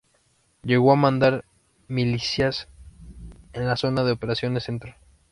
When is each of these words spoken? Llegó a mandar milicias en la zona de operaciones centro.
Llegó 0.63 0.93
a 0.93 0.95
mandar 0.95 1.45
milicias 1.87 2.67
en 3.53 3.67
la 3.67 3.75
zona 3.77 4.03
de 4.03 4.13
operaciones 4.13 4.63
centro. 4.63 4.95